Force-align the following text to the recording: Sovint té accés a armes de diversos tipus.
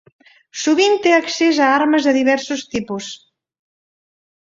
Sovint 0.61 0.95
té 1.03 1.13
accés 1.17 1.61
a 1.67 1.69
armes 1.75 2.09
de 2.09 2.17
diversos 2.19 2.67
tipus. 2.75 3.15